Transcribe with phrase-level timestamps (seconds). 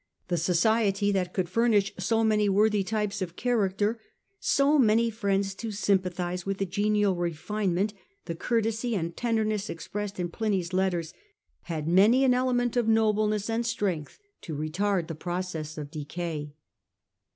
[0.29, 3.99] The society that could furnish so many worthy types of character,
[4.39, 7.93] so many friends to sympathize with the genial refinement,
[8.25, 11.13] the courtesy and tenderness expressed in Pliny's letters,
[11.69, 16.55] had many an element of nobleness and strength to retard the orocess of decay.